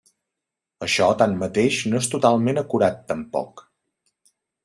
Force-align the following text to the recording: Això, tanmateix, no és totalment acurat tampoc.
Això, 0.85 1.09
tanmateix, 1.19 1.77
no 1.91 2.01
és 2.05 2.09
totalment 2.15 2.61
acurat 2.63 2.99
tampoc. 3.13 3.65